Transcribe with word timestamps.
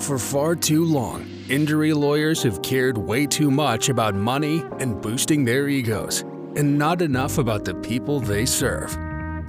For 0.00 0.18
far 0.18 0.54
too 0.54 0.84
long, 0.84 1.26
injury 1.48 1.92
lawyers 1.92 2.42
have 2.42 2.62
cared 2.62 2.98
way 2.98 3.26
too 3.26 3.50
much 3.50 3.88
about 3.88 4.14
money 4.14 4.62
and 4.78 5.00
boosting 5.00 5.44
their 5.44 5.68
egos, 5.68 6.20
and 6.54 6.78
not 6.78 7.02
enough 7.02 7.38
about 7.38 7.64
the 7.64 7.74
people 7.76 8.20
they 8.20 8.44
serve. 8.46 8.92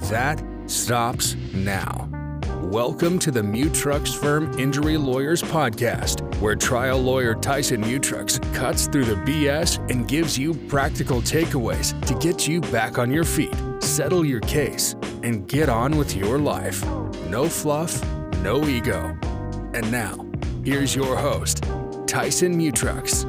That 0.08 0.42
stops 0.66 1.36
now. 1.52 2.08
Welcome 2.62 3.18
to 3.20 3.30
the 3.30 3.42
Mutrux 3.42 4.16
Firm 4.16 4.58
Injury 4.58 4.96
Lawyers 4.96 5.42
Podcast, 5.42 6.22
where 6.40 6.56
trial 6.56 6.98
lawyer 6.98 7.34
Tyson 7.34 7.82
Mutrux 7.82 8.42
cuts 8.54 8.88
through 8.88 9.04
the 9.04 9.16
BS 9.16 9.78
and 9.90 10.08
gives 10.08 10.36
you 10.36 10.54
practical 10.54 11.20
takeaways 11.20 11.98
to 12.06 12.14
get 12.14 12.48
you 12.48 12.60
back 12.62 12.98
on 12.98 13.12
your 13.12 13.24
feet, 13.24 13.54
settle 13.80 14.24
your 14.24 14.40
case, 14.40 14.96
and 15.22 15.46
get 15.46 15.68
on 15.68 15.96
with 15.96 16.16
your 16.16 16.38
life. 16.38 16.84
No 17.28 17.48
fluff, 17.48 18.02
no 18.42 18.66
ego. 18.66 19.16
And 19.74 19.92
now, 19.92 20.27
here's 20.64 20.94
your 20.94 21.16
host, 21.16 21.64
Tyson 22.06 22.58
Mutrux. 22.58 23.24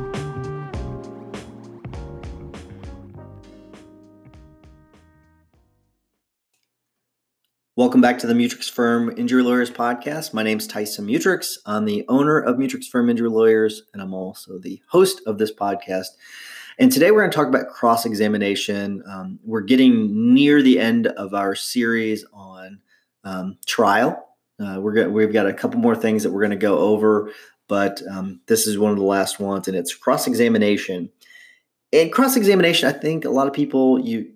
Welcome 7.75 8.01
back 8.01 8.19
to 8.19 8.27
the 8.27 8.33
Mutrux 8.33 8.69
Firm 8.69 9.13
Injury 9.17 9.41
Lawyers 9.41 9.71
podcast. 9.71 10.33
My 10.33 10.43
name 10.43 10.57
is 10.57 10.67
Tyson 10.67 11.07
Mutrux. 11.07 11.57
I'm 11.65 11.85
the 11.85 12.03
owner 12.09 12.37
of 12.37 12.57
Mutrux 12.57 12.87
Firm 12.87 13.09
Injury 13.09 13.29
Lawyers, 13.29 13.83
and 13.93 14.01
I'm 14.01 14.13
also 14.13 14.59
the 14.59 14.81
host 14.89 15.21
of 15.25 15.37
this 15.37 15.53
podcast. 15.53 16.07
And 16.77 16.91
today 16.91 17.11
we're 17.11 17.21
going 17.21 17.31
to 17.31 17.35
talk 17.35 17.47
about 17.47 17.69
cross 17.69 18.05
examination. 18.05 19.01
Um, 19.07 19.39
we're 19.45 19.61
getting 19.61 20.33
near 20.33 20.61
the 20.61 20.77
end 20.77 21.07
of 21.07 21.33
our 21.33 21.55
series 21.55 22.25
on 22.33 22.79
um, 23.23 23.57
trial. 23.65 24.28
Uh, 24.59 24.79
we're 24.79 25.07
we've 25.09 25.33
got 25.33 25.47
a 25.47 25.53
couple 25.53 25.79
more 25.79 25.95
things 25.95 26.23
that 26.23 26.31
we're 26.31 26.41
going 26.41 26.51
to 26.51 26.57
go 26.57 26.77
over, 26.79 27.31
but 27.67 28.01
um, 28.09 28.41
this 28.47 28.67
is 28.67 28.77
one 28.77 28.91
of 28.91 28.97
the 28.97 29.03
last 29.03 29.39
ones, 29.39 29.67
and 29.67 29.77
it's 29.77 29.95
cross 29.95 30.27
examination. 30.27 31.09
And 31.93 32.11
cross 32.11 32.35
examination, 32.35 32.89
I 32.89 32.91
think 32.91 33.25
a 33.25 33.29
lot 33.29 33.47
of 33.47 33.53
people 33.53 33.99
you, 33.99 34.31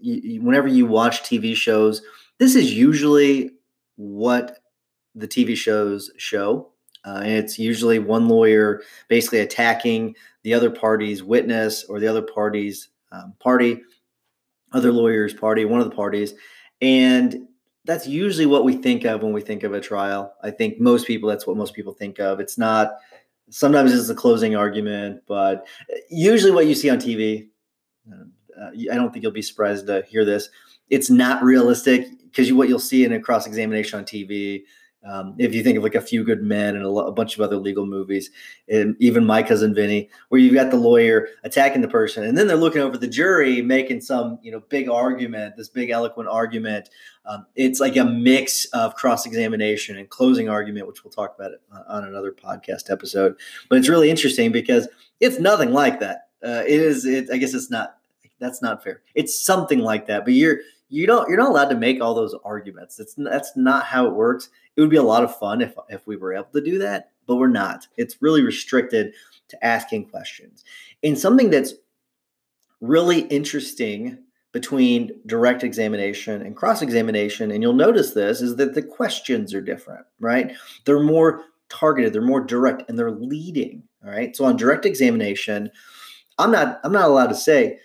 you 0.00 0.42
whenever 0.42 0.68
you 0.68 0.86
watch 0.86 1.22
TV 1.22 1.56
shows 1.56 2.02
this 2.38 2.54
is 2.54 2.72
usually 2.74 3.52
what 3.96 4.58
the 5.14 5.28
TV 5.28 5.56
shows 5.56 6.10
show. 6.16 6.70
Uh, 7.04 7.20
and 7.22 7.32
it's 7.32 7.58
usually 7.58 7.98
one 7.98 8.28
lawyer 8.28 8.82
basically 9.08 9.40
attacking 9.40 10.16
the 10.42 10.54
other 10.54 10.70
party's 10.70 11.22
witness 11.22 11.84
or 11.84 12.00
the 12.00 12.06
other 12.06 12.22
party's 12.22 12.88
um, 13.12 13.34
party, 13.40 13.82
other 14.72 14.90
lawyer's 14.90 15.34
party, 15.34 15.64
one 15.64 15.80
of 15.80 15.88
the 15.88 15.94
parties. 15.94 16.34
And 16.80 17.46
that's 17.84 18.06
usually 18.06 18.46
what 18.46 18.64
we 18.64 18.76
think 18.76 19.04
of 19.04 19.22
when 19.22 19.32
we 19.32 19.40
think 19.40 19.62
of 19.62 19.74
a 19.74 19.80
trial. 19.80 20.34
I 20.42 20.50
think 20.50 20.80
most 20.80 21.06
people, 21.06 21.28
that's 21.28 21.46
what 21.46 21.56
most 21.56 21.74
people 21.74 21.92
think 21.92 22.18
of. 22.18 22.40
It's 22.40 22.56
not, 22.56 22.96
sometimes 23.50 23.92
it's 23.92 24.08
a 24.08 24.14
closing 24.14 24.56
argument, 24.56 25.22
but 25.26 25.66
usually 26.08 26.50
what 26.50 26.66
you 26.66 26.74
see 26.74 26.88
on 26.88 26.98
TV, 26.98 27.48
uh, 28.10 28.70
I 28.90 28.94
don't 28.94 29.12
think 29.12 29.22
you'll 29.22 29.32
be 29.32 29.42
surprised 29.42 29.86
to 29.86 30.02
hear 30.08 30.24
this. 30.24 30.48
It's 30.88 31.10
not 31.10 31.42
realistic 31.42 32.06
because 32.24 32.48
you, 32.48 32.56
what 32.56 32.68
you'll 32.68 32.78
see 32.78 33.04
in 33.04 33.12
a 33.12 33.20
cross 33.20 33.46
examination 33.46 33.98
on 33.98 34.04
TV, 34.04 34.62
um, 35.04 35.34
if 35.38 35.54
you 35.54 35.62
think 35.62 35.76
of 35.76 35.82
like 35.82 35.94
a 35.94 36.00
few 36.00 36.24
good 36.24 36.42
men 36.42 36.76
and 36.76 36.84
a, 36.84 36.88
a, 36.88 37.12
bunch 37.12 37.34
of 37.34 37.42
other 37.42 37.56
legal 37.56 37.84
movies, 37.84 38.30
and 38.68 38.96
even 38.98 39.26
my 39.26 39.42
cousin 39.42 39.74
Vinny, 39.74 40.08
where 40.30 40.40
you've 40.40 40.54
got 40.54 40.70
the 40.70 40.78
lawyer 40.78 41.28
attacking 41.42 41.82
the 41.82 41.88
person, 41.88 42.24
and 42.24 42.38
then 42.38 42.46
they're 42.46 42.56
looking 42.56 42.80
over 42.80 42.96
the 42.96 43.06
jury 43.06 43.60
making 43.60 44.00
some 44.00 44.38
you 44.42 44.50
know 44.50 44.60
big 44.68 44.88
argument, 44.88 45.56
this 45.56 45.68
big 45.68 45.90
eloquent 45.90 46.28
argument. 46.28 46.88
Um, 47.26 47.46
it's 47.54 47.80
like 47.80 47.96
a 47.96 48.04
mix 48.04 48.64
of 48.66 48.94
cross 48.94 49.26
examination 49.26 49.96
and 49.98 50.08
closing 50.08 50.48
argument, 50.48 50.86
which 50.86 51.04
we'll 51.04 51.12
talk 51.12 51.34
about 51.38 51.52
uh, 51.72 51.82
on 51.86 52.04
another 52.04 52.32
podcast 52.32 52.90
episode. 52.90 53.36
But 53.68 53.78
it's 53.78 53.88
really 53.88 54.10
interesting 54.10 54.52
because 54.52 54.88
it's 55.20 55.38
nothing 55.38 55.72
like 55.72 56.00
that. 56.00 56.28
Uh, 56.42 56.62
it 56.66 56.80
is. 56.80 57.04
It, 57.04 57.28
I 57.30 57.36
guess 57.36 57.52
it's 57.52 57.70
not. 57.70 57.98
That's 58.40 58.62
not 58.62 58.82
fair. 58.82 59.02
It's 59.14 59.38
something 59.42 59.78
like 59.78 60.06
that, 60.06 60.24
but 60.24 60.34
you're 60.34 60.58
you 60.88 61.06
don't 61.06 61.28
you're 61.28 61.38
not 61.38 61.50
allowed 61.50 61.70
to 61.70 61.76
make 61.76 62.00
all 62.00 62.14
those 62.14 62.34
arguments. 62.44 62.96
That's 62.96 63.14
that's 63.14 63.56
not 63.56 63.84
how 63.84 64.06
it 64.06 64.14
works. 64.14 64.48
It 64.76 64.80
would 64.80 64.90
be 64.90 64.96
a 64.96 65.02
lot 65.02 65.24
of 65.24 65.36
fun 65.36 65.60
if 65.60 65.74
if 65.88 66.06
we 66.06 66.16
were 66.16 66.34
able 66.34 66.50
to 66.52 66.60
do 66.60 66.78
that, 66.78 67.10
but 67.26 67.36
we're 67.36 67.48
not. 67.48 67.86
It's 67.96 68.22
really 68.22 68.42
restricted 68.42 69.14
to 69.48 69.64
asking 69.64 70.06
questions. 70.06 70.64
And 71.02 71.18
something 71.18 71.50
that's 71.50 71.74
really 72.80 73.20
interesting 73.20 74.18
between 74.52 75.10
direct 75.26 75.64
examination 75.64 76.40
and 76.42 76.54
cross 76.54 76.80
examination, 76.80 77.50
and 77.50 77.62
you'll 77.62 77.72
notice 77.72 78.12
this, 78.12 78.40
is 78.40 78.54
that 78.56 78.74
the 78.74 78.82
questions 78.82 79.52
are 79.52 79.60
different, 79.60 80.06
right? 80.20 80.52
They're 80.84 81.02
more 81.02 81.42
targeted, 81.68 82.12
they're 82.12 82.22
more 82.22 82.40
direct, 82.40 82.88
and 82.88 82.96
they're 82.96 83.10
leading. 83.10 83.82
All 84.04 84.10
right. 84.10 84.36
So 84.36 84.44
on 84.44 84.56
direct 84.56 84.86
examination, 84.86 85.70
I'm 86.38 86.50
not 86.50 86.80
I'm 86.84 86.92
not 86.92 87.08
allowed 87.08 87.28
to 87.28 87.34
say, 87.34 87.78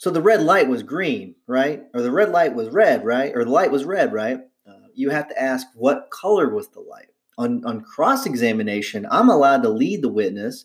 so 0.00 0.08
the 0.08 0.22
red 0.22 0.40
light 0.40 0.66
was 0.66 0.82
green, 0.82 1.34
right? 1.46 1.82
Or 1.92 2.00
the 2.00 2.10
red 2.10 2.30
light 2.30 2.54
was 2.54 2.70
red, 2.70 3.04
right? 3.04 3.32
Or 3.34 3.44
the 3.44 3.50
light 3.50 3.70
was 3.70 3.84
red, 3.84 4.14
right? 4.14 4.40
Uh, 4.66 4.88
you 4.94 5.10
have 5.10 5.28
to 5.28 5.38
ask 5.38 5.66
what 5.74 6.08
color 6.10 6.48
was 6.48 6.70
the 6.70 6.80
light. 6.80 7.08
On, 7.36 7.62
on 7.66 7.82
cross 7.82 8.24
examination, 8.24 9.06
I'm 9.10 9.28
allowed 9.28 9.62
to 9.62 9.68
lead 9.68 10.00
the 10.00 10.08
witness 10.08 10.64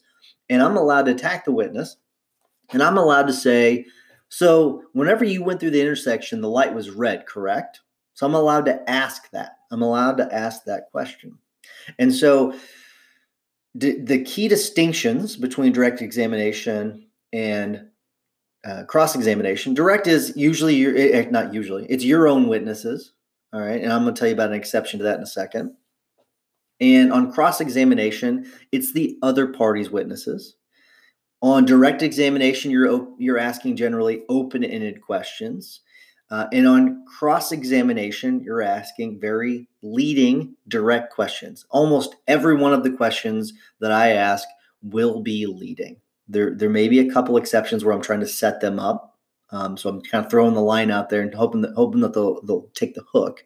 and 0.50 0.64
I'm 0.64 0.78
allowed 0.78 1.08
to 1.08 1.12
attack 1.12 1.44
the 1.44 1.52
witness. 1.52 1.98
And 2.72 2.82
I'm 2.82 2.98
allowed 2.98 3.28
to 3.28 3.34
say, 3.34 3.88
so 4.30 4.84
whenever 4.94 5.26
you 5.26 5.44
went 5.44 5.60
through 5.60 5.72
the 5.72 5.82
intersection, 5.82 6.40
the 6.40 6.50
light 6.50 6.74
was 6.74 6.92
red, 6.92 7.26
correct? 7.26 7.82
So 8.14 8.26
I'm 8.26 8.36
allowed 8.36 8.64
to 8.68 8.90
ask 8.90 9.30
that. 9.32 9.58
I'm 9.70 9.82
allowed 9.82 10.16
to 10.20 10.34
ask 10.34 10.64
that 10.64 10.92
question. 10.92 11.38
And 12.00 12.16
so 12.16 12.58
d- 13.78 14.00
the 14.00 14.24
key 14.24 14.48
distinctions 14.48 15.36
between 15.36 15.74
direct 15.74 16.02
examination 16.02 17.10
and 17.34 17.90
uh, 18.66 18.84
cross 18.86 19.16
examination. 19.16 19.74
Direct 19.74 20.08
is 20.08 20.34
usually 20.36 20.76
your, 20.76 20.96
eh, 20.96 21.10
eh, 21.14 21.28
not 21.30 21.54
usually, 21.54 21.86
it's 21.88 22.04
your 22.04 22.28
own 22.28 22.48
witnesses. 22.48 23.14
All 23.54 23.62
right. 23.62 23.82
And 23.82 23.94
I'm 23.94 24.04
going 24.04 24.14
to 24.14 24.20
tell 24.20 24.28
you 24.28 24.34
about 24.34 24.50
an 24.50 24.56
exception 24.56 25.00
to 25.00 25.04
that 25.06 25.18
in 25.18 25.24
a 25.24 25.28
second. 25.28 25.76
And 26.82 27.14
on 27.14 27.32
cross 27.32 27.62
examination, 27.62 28.52
it's 28.72 28.92
the 28.92 29.18
other 29.22 29.48
party's 29.48 29.90
witnesses. 29.90 30.56
On 31.42 31.64
direct 31.64 32.02
examination, 32.02 32.72
you're, 32.72 33.08
you're 33.18 33.38
asking 33.38 33.78
generally 33.78 34.24
open 34.28 34.64
ended 34.64 35.02
questions. 35.02 35.82
Uh, 36.32 36.48
and 36.52 36.68
on 36.68 37.06
cross 37.06 37.52
examination, 37.52 38.42
you're 38.42 38.64
asking 38.64 39.20
very 39.22 39.70
leading, 39.84 40.56
direct 40.68 41.14
questions. 41.14 41.66
Almost 41.70 42.16
every 42.28 42.56
one 42.56 42.74
of 42.74 42.84
the 42.84 42.92
questions 42.92 43.54
that 43.80 43.92
I 43.92 44.10
ask 44.10 44.48
will 44.82 45.22
be 45.22 45.46
leading. 45.46 45.98
There, 46.28 46.56
there 46.56 46.70
may 46.70 46.88
be 46.88 47.00
a 47.00 47.12
couple 47.12 47.38
exceptions 47.38 47.84
where 47.84 47.94
I'm 47.94 48.02
trying 48.02 48.20
to 48.22 48.28
set 48.28 48.62
them 48.62 48.80
up. 48.80 49.16
Um, 49.52 49.78
so 49.78 49.90
I'm 49.90 50.02
kind 50.02 50.26
of 50.26 50.32
throwing 50.32 50.54
the 50.54 50.62
line 50.62 50.92
out 50.92 51.10
there 51.10 51.22
and 51.22 51.34
hoping 51.34 51.62
that 51.62 51.74
hoping 51.76 52.02
that 52.02 52.14
they'll 52.14 52.42
they'll 52.42 52.70
take 52.74 52.96
the 52.96 53.06
hook. 53.12 53.44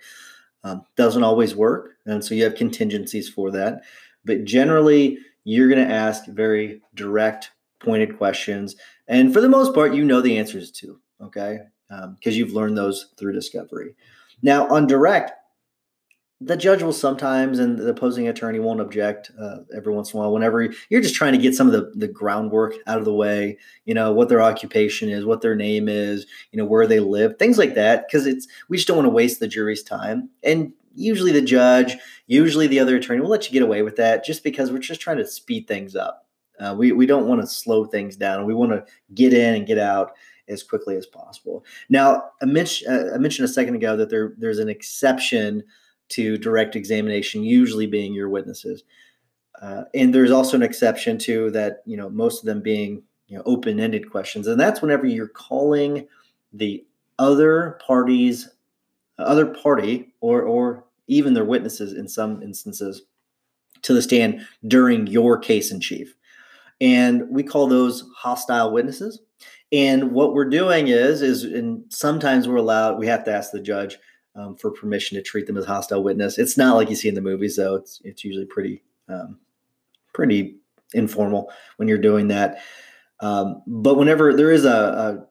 Um, 0.64 0.84
doesn't 0.96 1.24
always 1.24 1.56
work, 1.56 1.98
and 2.06 2.24
so 2.24 2.36
you 2.36 2.44
have 2.44 2.56
contingencies 2.56 3.30
for 3.30 3.52
that. 3.52 3.82
But 4.26 4.44
generally, 4.44 5.18
you're 5.44 5.70
going 5.70 5.86
to 5.86 5.94
ask 5.94 6.26
very 6.26 6.82
direct, 6.96 7.52
pointed 7.80 8.18
questions, 8.18 8.76
and 9.08 9.34
for 9.34 9.42
the 9.42 9.50
most 9.50 9.74
part, 9.74 9.94
you 9.94 10.04
know 10.04 10.22
the 10.22 10.38
answers 10.38 10.72
to. 10.72 11.00
Okay, 11.22 11.60
because 11.88 12.06
um, 12.06 12.18
you've 12.34 12.54
learned 12.54 12.78
those 12.78 13.14
through 13.18 13.34
discovery. 13.34 13.96
Now, 14.42 14.68
on 14.70 14.88
direct, 14.88 15.32
the 16.42 16.56
judge 16.56 16.82
will 16.82 16.94
sometimes 16.94 17.60
and 17.60 17.78
the 17.78 17.90
opposing 17.90 18.28
attorney 18.28 18.60
won't 18.60 18.80
object 18.80 19.32
uh, 19.40 19.58
every 19.76 19.94
once 19.94 20.14
in 20.14 20.18
a 20.18 20.22
while 20.22 20.32
whenever 20.32 20.74
you're 20.90 21.02
just 21.02 21.16
trying 21.16 21.34
to 21.34 21.38
get 21.38 21.54
some 21.54 21.68
of 21.68 21.74
the, 21.74 21.92
the 21.96 22.08
groundwork 22.08 22.76
out 22.88 22.98
of 22.98 23.06
the 23.06 23.14
way 23.14 23.58
you 23.86 23.94
know 23.94 24.12
what 24.14 24.30
their 24.30 24.42
occupation 24.42 25.10
is 25.10 25.26
what 25.26 25.42
their 25.42 25.56
name 25.56 25.90
is 25.90 26.26
you 26.52 26.58
know 26.58 26.66
where 26.66 26.88
they 26.88 27.00
live 27.00 27.38
things 27.38 27.58
like 27.58 27.76
that 27.76 28.08
because 28.08 28.26
it's 28.26 28.48
we 28.70 28.78
just 28.78 28.88
don't 28.88 28.98
want 28.98 29.06
to 29.06 29.12
waste 29.12 29.40
the 29.40 29.48
jury's 29.48 29.84
time. 29.84 30.30
And 30.44 30.74
usually 30.96 31.32
the 31.32 31.42
judge 31.42 31.98
usually 32.28 32.68
the 32.68 32.80
other 32.80 32.96
attorney 32.96 33.22
will 33.22 33.30
let 33.30 33.46
you 33.46 33.54
get 33.54 33.64
away 33.64 33.82
with 33.82 33.98
that 33.98 34.24
just 34.24 34.44
because 34.44 34.72
we're 34.72 34.80
just 34.80 35.02
trying 35.02 35.18
to 35.18 35.28
speed 35.28 35.68
things 35.68 35.96
up. 35.96 36.26
Uh, 36.60 36.76
we, 36.78 36.92
we 36.92 37.06
don't 37.06 37.28
want 37.28 37.40
to 37.40 37.48
slow 37.48 37.86
things 37.86 38.18
down. 38.18 38.46
We 38.46 38.54
want 38.54 38.72
to 38.72 38.86
get 39.14 39.34
in 39.34 39.56
and 39.56 39.66
get 39.66 39.78
out 39.78 40.12
as 40.50 40.62
quickly 40.62 40.98
as 40.98 41.06
possible. 41.06 41.64
Now 41.90 42.32
I, 42.42 42.46
mentioned, 42.46 42.92
uh, 42.92 43.16
I 43.16 43.18
mentioned 43.18 43.46
a 43.46 43.52
second 43.52 43.76
ago 43.76 43.96
that 43.98 44.10
there 44.10 44.34
there's 44.38 44.60
an 44.60 44.70
exception 44.70 45.64
to 46.10 46.38
direct 46.38 46.76
examination, 46.76 47.44
usually 47.44 47.88
being 47.88 48.14
your 48.14 48.30
witnesses. 48.30 48.84
Uh, 49.62 49.84
and 49.94 50.14
there's 50.14 50.32
also 50.32 50.56
an 50.56 50.64
exception 50.64 51.18
to 51.18 51.52
that, 51.52 51.84
you 51.86 51.98
know, 51.98 52.10
most 52.10 52.40
of 52.40 52.46
them 52.46 52.62
being 52.62 53.04
you 53.28 53.38
know 53.38 53.44
open-ended 53.46 54.10
questions, 54.10 54.48
and 54.48 54.60
that's 54.60 54.82
whenever 54.82 55.06
you're 55.06 55.28
calling 55.28 56.08
the 56.54 56.84
other 57.20 57.80
parties, 57.86 58.50
other 59.18 59.46
party, 59.46 60.14
or 60.22 60.42
or 60.42 60.86
even 61.08 61.34
their 61.34 61.46
witnesses 61.46 61.94
in 61.94 62.08
some 62.08 62.42
instances 62.42 63.04
to 63.82 63.94
the 63.94 64.02
stand 64.02 64.46
during 64.68 65.08
your 65.08 65.38
case 65.38 65.72
in 65.72 65.80
chief. 65.80 66.16
And 66.82 67.30
we 67.30 67.44
call 67.44 67.68
those 67.68 68.10
hostile 68.16 68.72
witnesses. 68.72 69.20
And 69.72 70.12
what 70.12 70.34
we're 70.34 70.50
doing 70.50 70.88
is, 70.88 71.22
is, 71.22 71.44
and 71.44 71.84
sometimes 71.90 72.48
we're 72.48 72.56
allowed, 72.56 72.98
we 72.98 73.08
have 73.08 73.24
to 73.26 73.34
ask 73.34 73.52
the 73.52 73.60
judge, 73.60 73.98
um, 74.40 74.56
for 74.56 74.72
permission 74.72 75.18
to 75.18 75.22
treat 75.22 75.48
them 75.48 75.58
as 75.58 75.66
hostile 75.66 76.04
witness. 76.04 76.38
It's 76.38 76.58
not 76.58 76.76
like 76.76 76.90
you 76.90 76.96
see 76.96 77.10
in 77.10 77.16
the 77.16 77.22
movies, 77.22 77.58
though. 77.58 77.76
It's 77.76 78.02
it's 78.04 78.24
usually 78.24 78.46
pretty 78.46 78.84
um, 79.10 79.40
pretty 80.14 80.58
informal 80.94 81.52
when 81.78 81.88
you're 81.88 81.98
doing 81.98 82.30
that. 82.30 82.62
Um, 83.20 83.62
but 83.68 83.96
whenever 83.96 84.34
there 84.34 84.52
is 84.52 84.64
a, 84.66 85.28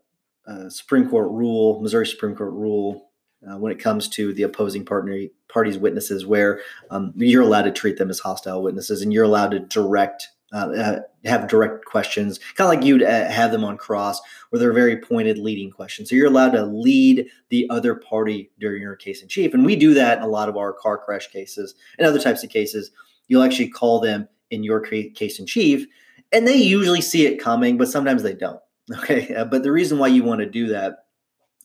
a, 0.46 0.52
a, 0.52 0.70
Supreme 0.70 1.08
Court 1.08 1.30
rule, 1.30 1.80
Missouri 1.80 2.06
Supreme 2.06 2.36
Court 2.36 2.52
rule, 2.52 3.08
uh, 3.48 3.56
when 3.56 3.72
it 3.72 3.78
comes 3.78 4.08
to 4.10 4.34
the 4.34 4.42
opposing 4.42 4.84
partner, 4.84 5.18
party's 5.48 5.78
witnesses, 5.78 6.26
where 6.26 6.60
um, 6.90 7.14
you're 7.16 7.42
allowed 7.42 7.62
to 7.62 7.70
treat 7.70 7.96
them 7.96 8.10
as 8.10 8.18
hostile 8.18 8.62
witnesses 8.62 9.00
and 9.00 9.12
you're 9.12 9.24
allowed 9.24 9.52
to 9.52 9.60
direct 9.60 10.28
uh, 10.52 10.56
uh 10.56 11.00
have 11.24 11.48
direct 11.48 11.84
questions, 11.84 12.38
kind 12.56 12.72
of 12.72 12.78
like 12.78 12.86
you'd 12.86 13.02
uh, 13.02 13.30
have 13.30 13.52
them 13.52 13.64
on 13.64 13.76
cross, 13.76 14.20
where 14.48 14.60
they're 14.60 14.72
very 14.72 14.96
pointed, 14.96 15.38
leading 15.38 15.70
questions. 15.70 16.08
So 16.08 16.16
you're 16.16 16.28
allowed 16.28 16.52
to 16.52 16.64
lead 16.64 17.26
the 17.50 17.68
other 17.70 17.94
party 17.94 18.50
during 18.58 18.82
your 18.82 18.96
case 18.96 19.22
in 19.22 19.28
chief, 19.28 19.52
and 19.52 19.64
we 19.64 19.76
do 19.76 19.94
that 19.94 20.18
in 20.18 20.24
a 20.24 20.28
lot 20.28 20.48
of 20.48 20.56
our 20.56 20.72
car 20.72 20.98
crash 20.98 21.28
cases 21.28 21.74
and 21.98 22.06
other 22.06 22.20
types 22.20 22.42
of 22.42 22.50
cases. 22.50 22.90
You'll 23.26 23.42
actually 23.42 23.68
call 23.68 24.00
them 24.00 24.28
in 24.50 24.64
your 24.64 24.80
case 24.80 25.38
in 25.38 25.46
chief, 25.46 25.86
and 26.32 26.46
they 26.46 26.56
usually 26.56 27.00
see 27.00 27.26
it 27.26 27.40
coming, 27.40 27.76
but 27.76 27.88
sometimes 27.88 28.22
they 28.22 28.34
don't. 28.34 28.60
Okay, 29.02 29.34
uh, 29.34 29.44
but 29.44 29.62
the 29.62 29.70
reason 29.70 29.98
why 29.98 30.06
you 30.06 30.24
want 30.24 30.40
to 30.40 30.48
do 30.48 30.68
that 30.68 31.04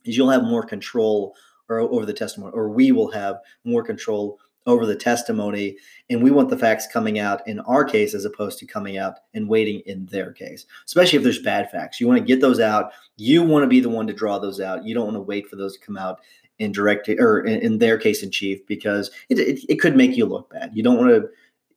is 0.04 0.18
you'll 0.18 0.30
have 0.30 0.44
more 0.44 0.64
control 0.64 1.36
or 1.70 1.80
over 1.80 2.06
the 2.06 2.14
testimony, 2.14 2.52
or 2.54 2.70
we 2.70 2.92
will 2.92 3.12
have 3.12 3.38
more 3.64 3.84
control 3.84 4.40
over 4.66 4.86
the 4.86 4.96
testimony 4.96 5.78
and 6.10 6.24
we 6.24 6.32
want 6.32 6.50
the 6.50 6.58
facts 6.58 6.88
coming 6.88 7.20
out 7.20 7.46
in 7.48 7.60
our 7.62 7.84
case 7.84 8.14
as 8.14 8.26
opposed 8.26 8.58
to 8.60 8.66
coming 8.66 8.98
out 8.98 9.20
and 9.34 9.50
waiting 9.50 9.82
in 9.86 10.06
their 10.06 10.32
case 10.32 10.66
especially 10.86 11.18
if 11.18 11.24
there's 11.24 11.42
bad 11.42 11.70
facts. 11.72 12.00
You 12.00 12.08
want 12.08 12.20
to 12.20 12.26
get 12.26 12.42
those 12.42 12.60
out. 12.60 12.92
You 13.18 13.44
want 13.44 13.64
to 13.64 13.68
be 13.68 13.80
the 13.80 13.90
one 13.90 14.08
to 14.08 14.14
draw 14.14 14.40
those 14.40 14.60
out. 14.60 14.86
You 14.86 14.94
don't 14.94 15.06
want 15.06 15.16
to 15.16 15.22
wait 15.22 15.48
for 15.48 15.56
those 15.56 15.78
to 15.78 15.86
come 15.86 15.98
out 15.98 16.22
in 16.60 16.72
direct 16.72 17.10
or 17.10 17.42
in, 17.42 17.62
in 17.62 17.78
their 17.78 17.98
case 17.98 18.24
in 18.24 18.32
chief 18.32 18.66
because 18.68 19.12
it, 19.30 19.40
it, 19.40 19.60
it 19.70 19.80
could 19.80 19.96
make 19.96 20.16
you 20.16 20.26
look 20.26 20.50
bad. 20.50 20.72
You 20.74 20.84
don't 20.84 20.98
want 20.98 21.10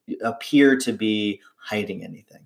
to 0.08 0.18
appear 0.26 0.76
to 0.78 0.92
be 0.92 1.40
hiding 1.56 2.04
anything. 2.04 2.42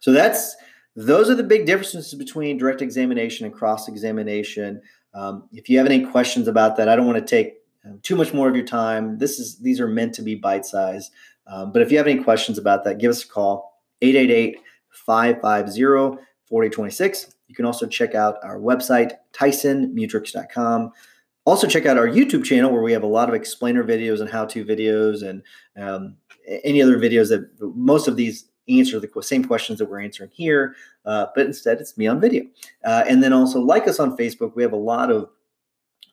So 0.00 0.12
that's 0.12 0.56
those 0.96 1.30
are 1.30 1.34
the 1.34 1.44
big 1.44 1.66
differences 1.66 2.14
between 2.14 2.58
direct 2.58 2.82
examination 2.82 3.46
and 3.46 3.54
cross 3.54 3.88
examination 3.88 4.80
um, 5.14 5.48
if 5.52 5.68
you 5.68 5.78
have 5.78 5.86
any 5.86 6.04
questions 6.04 6.48
about 6.48 6.76
that 6.76 6.88
i 6.88 6.96
don't 6.96 7.06
want 7.06 7.18
to 7.18 7.24
take 7.24 7.58
um, 7.84 8.00
too 8.02 8.16
much 8.16 8.32
more 8.32 8.48
of 8.48 8.56
your 8.56 8.64
time. 8.64 9.18
This 9.18 9.38
is 9.38 9.58
these 9.58 9.80
are 9.80 9.88
meant 9.88 10.14
to 10.14 10.22
be 10.22 10.34
bite 10.34 10.66
size. 10.66 11.10
Um, 11.46 11.72
but 11.72 11.82
if 11.82 11.90
you 11.90 11.98
have 11.98 12.06
any 12.06 12.22
questions 12.22 12.58
about 12.58 12.84
that, 12.84 12.98
give 12.98 13.10
us 13.10 13.24
a 13.24 13.28
call 13.28 13.82
888 14.02 14.58
550 14.90 16.22
4026. 16.48 17.34
You 17.48 17.54
can 17.54 17.64
also 17.64 17.86
check 17.86 18.14
out 18.14 18.36
our 18.42 18.58
website, 18.58 19.12
tysonmutrux.com. 19.32 20.92
Also, 21.46 21.66
check 21.66 21.86
out 21.86 21.96
our 21.96 22.06
YouTube 22.06 22.44
channel 22.44 22.70
where 22.70 22.82
we 22.82 22.92
have 22.92 23.02
a 23.02 23.06
lot 23.06 23.28
of 23.30 23.34
explainer 23.34 23.82
videos 23.82 24.20
and 24.20 24.28
how 24.28 24.44
to 24.44 24.64
videos 24.64 25.22
and 25.22 25.42
um, 25.78 26.16
any 26.62 26.82
other 26.82 26.98
videos 26.98 27.30
that 27.30 27.48
most 27.74 28.06
of 28.06 28.16
these 28.16 28.50
answer 28.68 29.00
the 29.00 29.10
same 29.22 29.44
questions 29.44 29.78
that 29.78 29.88
we're 29.88 30.00
answering 30.00 30.30
here, 30.32 30.76
uh, 31.06 31.26
but 31.34 31.46
instead 31.46 31.80
it's 31.80 31.96
me 31.96 32.06
on 32.06 32.20
video. 32.20 32.44
Uh, 32.84 33.04
and 33.08 33.22
then 33.22 33.32
also 33.32 33.60
like 33.60 33.88
us 33.88 33.98
on 33.98 34.14
Facebook. 34.14 34.54
We 34.54 34.62
have 34.62 34.74
a 34.74 34.76
lot 34.76 35.10
of 35.10 35.30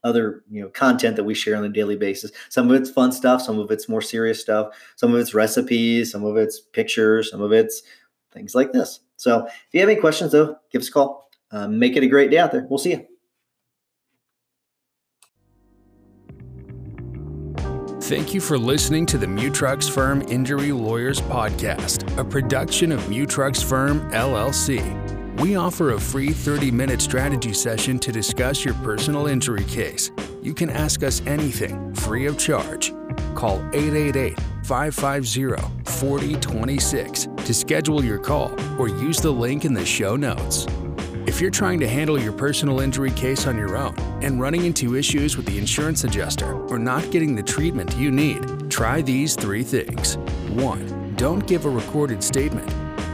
other 0.05 0.43
you 0.49 0.61
know 0.61 0.69
content 0.69 1.17
that 1.17 1.25
we 1.25 1.33
share 1.33 1.57
on 1.57 1.65
a 1.65 1.69
daily 1.69 1.97
basis. 1.97 2.31
Some 2.49 2.69
of 2.69 2.79
it's 2.79 2.89
fun 2.89 3.11
stuff, 3.11 3.41
some 3.41 3.59
of 3.59 3.71
it's 3.71 3.89
more 3.89 4.01
serious 4.01 4.39
stuff, 4.39 4.73
some 4.95 5.13
of 5.13 5.19
it's 5.19 5.33
recipes, 5.33 6.11
some 6.11 6.23
of 6.23 6.37
it's 6.37 6.61
pictures, 6.61 7.31
some 7.31 7.41
of 7.41 7.51
it's 7.51 7.81
things 8.31 8.55
like 8.55 8.71
this. 8.71 9.01
So 9.17 9.45
if 9.47 9.53
you 9.73 9.81
have 9.81 9.89
any 9.89 9.99
questions, 9.99 10.31
though, 10.31 10.57
give 10.71 10.81
us 10.81 10.89
a 10.89 10.91
call. 10.91 11.29
Um, 11.51 11.79
make 11.79 11.95
it 11.95 12.03
a 12.03 12.07
great 12.07 12.31
day 12.31 12.37
out 12.37 12.51
there. 12.51 12.65
We'll 12.69 12.79
see 12.79 12.91
you. 12.91 13.07
Thank 18.01 18.35
you 18.35 18.41
for 18.41 18.57
listening 18.59 19.07
to 19.07 19.17
the 19.17 19.25
Mutrux 19.25 19.89
Firm 19.89 20.21
Injury 20.27 20.71
Lawyers 20.71 21.21
Podcast, 21.21 22.15
a 22.19 22.23
production 22.23 22.91
of 22.91 22.99
Mutrux 23.05 23.63
Firm 23.63 24.11
LLC. 24.11 25.14
We 25.39 25.57
offer 25.57 25.91
a 25.91 25.99
free 25.99 26.31
30 26.31 26.71
minute 26.71 27.01
strategy 27.01 27.53
session 27.53 27.99
to 27.99 28.11
discuss 28.11 28.63
your 28.63 28.73
personal 28.75 29.27
injury 29.27 29.65
case. 29.65 30.11
You 30.41 30.53
can 30.53 30.69
ask 30.69 31.03
us 31.03 31.21
anything 31.25 31.93
free 31.93 32.25
of 32.25 32.37
charge. 32.37 32.93
Call 33.35 33.57
888 33.73 34.39
550 34.63 35.91
4026 35.91 37.27
to 37.35 37.53
schedule 37.53 38.03
your 38.03 38.17
call 38.17 38.49
or 38.79 38.87
use 38.87 39.17
the 39.19 39.31
link 39.31 39.65
in 39.65 39.73
the 39.73 39.85
show 39.85 40.15
notes. 40.15 40.67
If 41.27 41.41
you're 41.41 41.51
trying 41.51 41.81
to 41.81 41.87
handle 41.87 42.17
your 42.17 42.31
personal 42.31 42.79
injury 42.79 43.11
case 43.11 43.45
on 43.45 43.57
your 43.57 43.75
own 43.75 43.95
and 44.21 44.39
running 44.39 44.63
into 44.63 44.95
issues 44.95 45.35
with 45.35 45.45
the 45.47 45.57
insurance 45.57 46.05
adjuster 46.05 46.53
or 46.67 46.79
not 46.79 47.11
getting 47.11 47.35
the 47.35 47.43
treatment 47.43 47.93
you 47.97 48.09
need, 48.09 48.71
try 48.71 49.01
these 49.01 49.35
three 49.35 49.63
things. 49.63 50.15
1. 50.51 51.15
Don't 51.17 51.45
give 51.45 51.65
a 51.65 51.69
recorded 51.69 52.23
statement. 52.23 52.69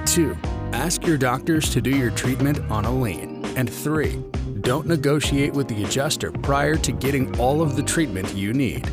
2 0.06 0.38
Ask 0.73 1.06
your 1.06 1.18
doctors 1.18 1.69
to 1.71 1.81
do 1.81 1.89
your 1.89 2.12
treatment 2.12 2.59
on 2.71 2.85
a 2.85 2.91
lien. 2.91 3.44
And 3.57 3.71
three, 3.71 4.23
don't 4.62 4.88
negotiate 4.88 5.53
with 5.53 5.68
the 5.68 5.83
adjuster 5.83 6.31
prior 6.31 6.75
to 6.77 6.91
getting 6.91 7.38
all 7.39 7.62
of 7.62 7.75
the 7.75 7.83
treatment 7.83 8.33
you 8.33 8.53
need. 8.53 8.89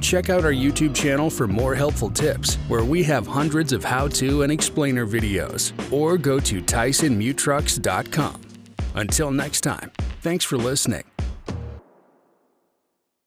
Check 0.00 0.30
out 0.30 0.44
our 0.44 0.52
YouTube 0.52 0.94
channel 0.94 1.30
for 1.30 1.46
more 1.46 1.74
helpful 1.74 2.10
tips, 2.10 2.56
where 2.68 2.84
we 2.84 3.02
have 3.04 3.26
hundreds 3.26 3.72
of 3.72 3.84
how 3.84 4.08
to 4.08 4.42
and 4.42 4.52
explainer 4.52 5.06
videos, 5.06 5.72
or 5.92 6.18
go 6.18 6.38
to 6.40 6.60
TysonMutrux.com. 6.62 8.40
Until 8.94 9.30
next 9.30 9.60
time, 9.62 9.90
thanks 10.20 10.44
for 10.44 10.56
listening. 10.56 11.04